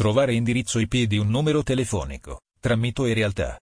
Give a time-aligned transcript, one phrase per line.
[0.00, 3.60] Trovare indirizzo IP di un numero telefonico, tra mito e realtà.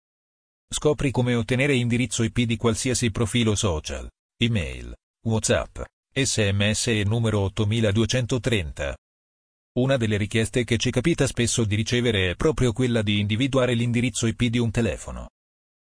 [0.74, 8.96] Scopri come ottenere indirizzo IP di qualsiasi profilo social, email, WhatsApp, SMS e numero 8230.
[9.74, 14.26] Una delle richieste che ci capita spesso di ricevere è proprio quella di individuare l'indirizzo
[14.26, 15.32] IP di un telefono.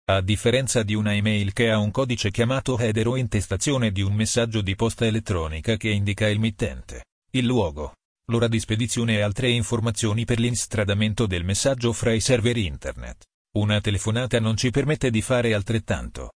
[0.05, 4.15] A differenza di una email che ha un codice chiamato header o intestazione di un
[4.15, 7.03] messaggio di posta elettronica che indica il mittente,
[7.33, 7.93] il luogo,
[8.27, 13.25] l'ora di spedizione e altre informazioni per l'instradamento del messaggio fra i server internet.
[13.57, 16.31] Una telefonata non ci permette di fare altrettanto.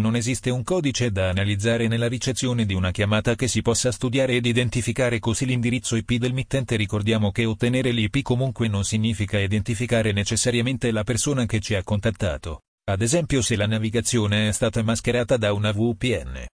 [0.00, 4.36] Non esiste un codice da analizzare nella ricezione di una chiamata che si possa studiare
[4.36, 6.76] ed identificare così l'indirizzo IP del mittente.
[6.76, 12.62] Ricordiamo che ottenere l'IP comunque non significa identificare necessariamente la persona che ci ha contattato,
[12.88, 16.46] ad esempio se la navigazione è stata mascherata da una VPN.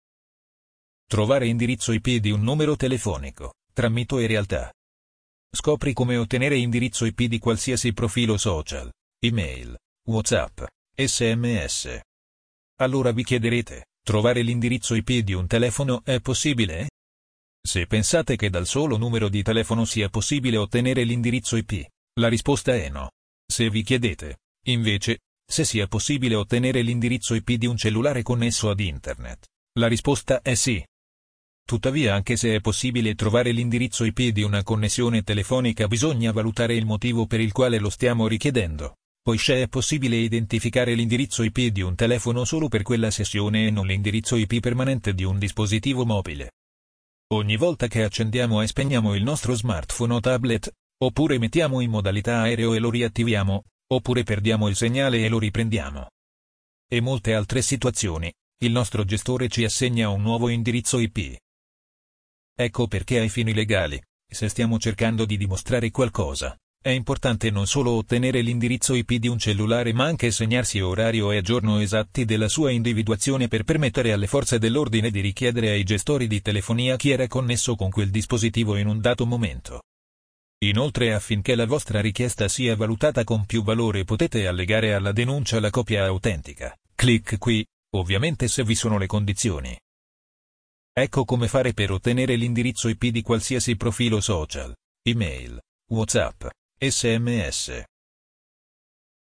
[1.06, 4.72] Trovare indirizzo IP di un numero telefonico tra mito e realtà.
[5.54, 10.62] Scopri come ottenere indirizzo IP di qualsiasi profilo social, email, WhatsApp,
[10.94, 12.00] SMS.
[12.80, 16.88] Allora vi chiederete, trovare l'indirizzo IP di un telefono è possibile?
[17.60, 21.86] Se pensate che dal solo numero di telefono sia possibile ottenere l'indirizzo IP,
[22.20, 23.10] la risposta è no.
[23.46, 28.80] Se vi chiedete, invece, se sia possibile ottenere l'indirizzo IP di un cellulare connesso ad
[28.80, 29.46] Internet,
[29.78, 30.84] la risposta è sì.
[31.66, 36.84] Tuttavia anche se è possibile trovare l'indirizzo IP di una connessione telefonica bisogna valutare il
[36.84, 41.94] motivo per il quale lo stiamo richiedendo, poiché è possibile identificare l'indirizzo IP di un
[41.94, 46.50] telefono solo per quella sessione e non l'indirizzo IP permanente di un dispositivo mobile.
[47.32, 50.70] Ogni volta che accendiamo e spegniamo il nostro smartphone o tablet,
[51.02, 56.10] oppure mettiamo in modalità aereo e lo riattiviamo, oppure perdiamo il segnale e lo riprendiamo.
[56.86, 58.30] E molte altre situazioni,
[58.62, 61.38] il nostro gestore ci assegna un nuovo indirizzo IP.
[62.56, 67.90] Ecco perché ai fini legali, se stiamo cercando di dimostrare qualcosa, è importante non solo
[67.92, 72.70] ottenere l'indirizzo IP di un cellulare ma anche segnarsi orario e giorno esatti della sua
[72.70, 77.74] individuazione per permettere alle forze dell'ordine di richiedere ai gestori di telefonia chi era connesso
[77.74, 79.82] con quel dispositivo in un dato momento.
[80.64, 85.70] Inoltre affinché la vostra richiesta sia valutata con più valore potete allegare alla denuncia la
[85.70, 86.76] copia autentica.
[86.94, 87.66] Clic qui,
[87.96, 89.76] ovviamente se vi sono le condizioni.
[90.96, 94.72] Ecco come fare per ottenere l'indirizzo IP di qualsiasi profilo social,
[95.02, 95.60] email,
[95.90, 96.46] WhatsApp,
[96.78, 97.82] SMS.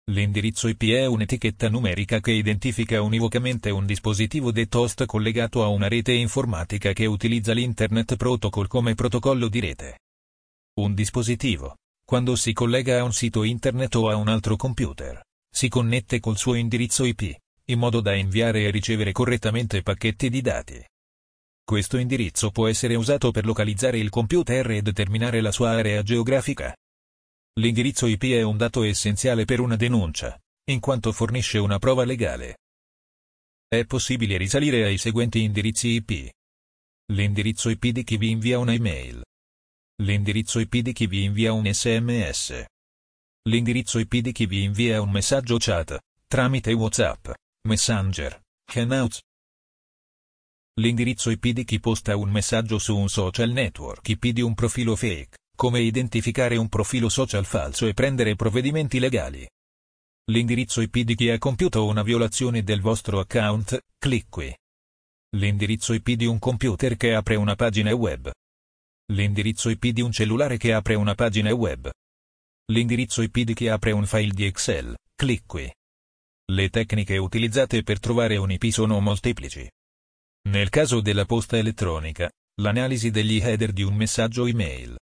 [0.05, 5.87] L'indirizzo IP è un'etichetta numerica che identifica univocamente un dispositivo detto host collegato a una
[5.87, 9.99] rete informatica che utilizza l'Internet Protocol come protocollo di rete.
[10.79, 15.69] Un dispositivo, quando si collega a un sito internet o a un altro computer, si
[15.69, 17.35] connette col suo indirizzo IP,
[17.65, 20.83] in modo da inviare e ricevere correttamente pacchetti di dati.
[21.71, 26.75] Questo indirizzo può essere usato per localizzare il computer e determinare la sua area geografica.
[27.61, 32.57] L'indirizzo IP è un dato essenziale per una denuncia, in quanto fornisce una prova legale.
[33.69, 36.29] È possibile risalire ai seguenti indirizzi IP.
[37.13, 39.23] L'indirizzo IP di chi vi invia una email.
[40.03, 42.65] L'indirizzo IP di chi vi invia un SMS.
[43.43, 47.29] L'indirizzo IP di chi vi invia un messaggio chat, tramite WhatsApp,
[47.65, 48.41] Messenger,
[48.73, 49.21] Hangouts,
[50.81, 54.95] L'indirizzo IP di chi posta un messaggio su un social network IP di un profilo
[54.95, 59.47] fake, come identificare un profilo social falso e prendere provvedimenti legali.
[60.31, 64.51] L'indirizzo IP di chi ha compiuto una violazione del vostro account, clic qui.
[65.35, 68.31] L'indirizzo IP di un computer che apre una pagina web.
[69.13, 71.91] L'indirizzo IP di un cellulare che apre una pagina web.
[72.71, 75.71] L'indirizzo IP di chi apre un file di Excel, clic qui.
[76.51, 79.69] Le tecniche utilizzate per trovare un IP sono molteplici.
[80.49, 82.29] Nel caso della posta elettronica,
[82.61, 84.97] l'analisi degli header di un messaggio email.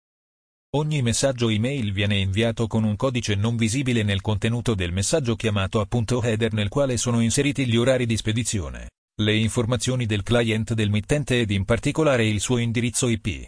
[0.75, 5.79] Ogni messaggio email viene inviato con un codice non visibile nel contenuto del messaggio chiamato
[5.79, 8.89] appunto header nel quale sono inseriti gli orari di spedizione,
[9.21, 13.45] le informazioni del client del mittente ed in particolare il suo indirizzo IP.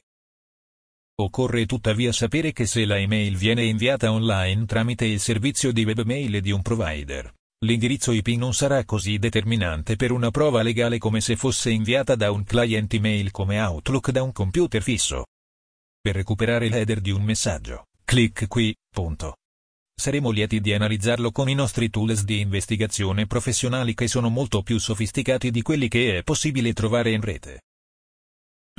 [1.21, 6.39] Occorre tuttavia sapere che se la email viene inviata online tramite il servizio di webmail
[6.39, 7.33] di un provider,
[7.65, 12.31] L'indirizzo IP non sarà così determinante per una prova legale come se fosse inviata da
[12.31, 15.25] un client email come Outlook da un computer fisso.
[16.00, 19.35] Per recuperare l'header di un messaggio, clic qui, punto.
[19.94, 24.79] Saremo lieti di analizzarlo con i nostri tools di investigazione professionali che sono molto più
[24.79, 27.63] sofisticati di quelli che è possibile trovare in rete.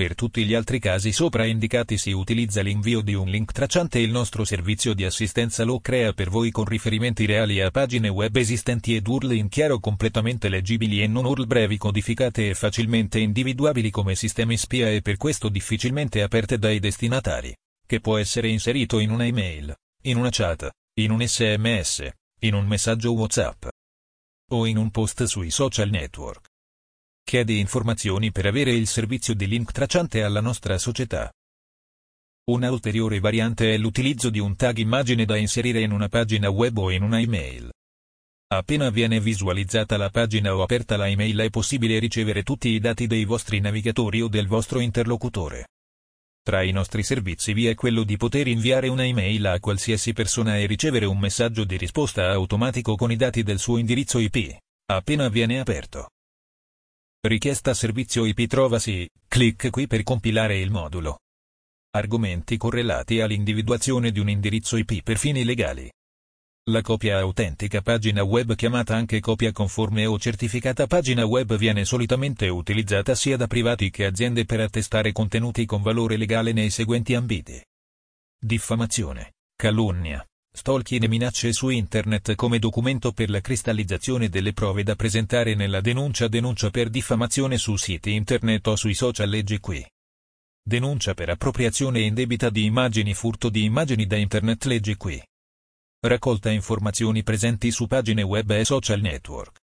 [0.00, 4.02] Per tutti gli altri casi sopra indicati si utilizza l'invio di un link tracciante e
[4.02, 8.34] il nostro servizio di assistenza lo crea per voi con riferimenti reali a pagine web
[8.34, 13.90] esistenti ed URL in chiaro completamente leggibili e non URL brevi codificate e facilmente individuabili
[13.90, 17.54] come sistemi spia e per questo difficilmente aperte dai destinatari,
[17.86, 22.08] che può essere inserito in una email, in una chat, in un sms,
[22.38, 23.66] in un messaggio WhatsApp
[24.52, 26.49] o in un post sui social network.
[27.30, 31.30] Chiedi informazioni per avere il servizio di link tracciante alla nostra società.
[32.50, 36.76] Una ulteriore variante è l'utilizzo di un tag immagine da inserire in una pagina web
[36.78, 37.70] o in una email.
[38.48, 43.06] Appena viene visualizzata la pagina o aperta la email è possibile ricevere tutti i dati
[43.06, 45.68] dei vostri navigatori o del vostro interlocutore.
[46.42, 50.58] Tra i nostri servizi vi è quello di poter inviare una email a qualsiasi persona
[50.58, 54.56] e ricevere un messaggio di risposta automatico con i dati del suo indirizzo IP,
[54.86, 56.08] appena viene aperto.
[57.22, 61.18] Richiesta servizio IP trovasi, clic qui per compilare il modulo.
[61.90, 65.92] Argomenti correlati all'individuazione di un indirizzo IP per fini legali.
[66.70, 72.48] La copia autentica pagina web chiamata anche copia conforme o certificata pagina web viene solitamente
[72.48, 77.62] utilizzata sia da privati che aziende per attestare contenuti con valore legale nei seguenti ambiti.
[78.42, 85.54] Diffamazione, calunnia, stalking minacce su internet come documento per la cristallizzazione delle prove da presentare
[85.54, 89.84] nella denuncia denuncia per diffamazione su siti internet o sui social leggi qui.
[90.62, 95.22] Denuncia per appropriazione indebita di immagini furto di immagini da internet leggi qui.
[96.02, 99.58] Raccolta informazioni presenti su pagine web e social network.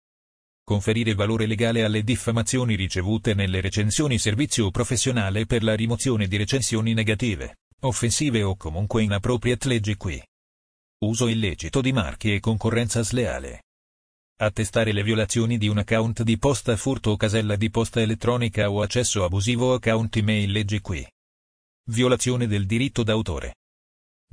[0.63, 6.93] Conferire valore legale alle diffamazioni ricevute nelle recensioni servizio professionale per la rimozione di recensioni
[6.93, 10.23] negative, offensive o comunque inappropriate leggi qui.
[11.03, 13.63] Uso illecito di marchi e concorrenza sleale.
[14.39, 18.81] Attestare le violazioni di un account di posta furto o casella di posta elettronica o
[18.81, 21.05] accesso abusivo account email leggi qui.
[21.89, 23.55] Violazione del diritto d'autore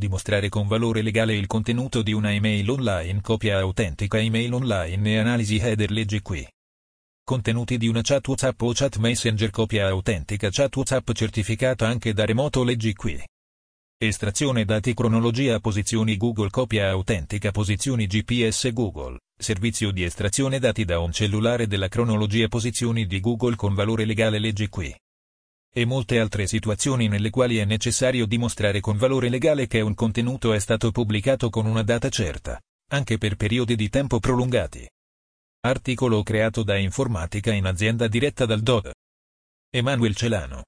[0.01, 5.19] dimostrare con valore legale il contenuto di una email online, copia autentica email online e
[5.19, 6.49] analisi header legge qui.
[7.23, 12.25] Contenuti di una chat WhatsApp o chat Messenger copia autentica chat WhatsApp certificata anche da
[12.25, 13.23] remoto leggi qui.
[14.03, 21.01] Estrazione dati cronologia posizioni Google copia autentica posizioni GPS Google, servizio di estrazione dati da
[21.01, 24.91] un cellulare della cronologia posizioni di Google con valore legale leggi qui
[25.71, 30.55] e molte altre situazioni nelle quali è necessario dimostrare con valore legale che un contenuto
[30.55, 32.59] è stato pubblicato con una data certa,
[32.93, 34.89] anche per periodi di tempo prolungati.
[35.61, 38.93] Articolo creato da Informatica in azienda diretta dal DOD.
[39.69, 40.63] Emanuel Celano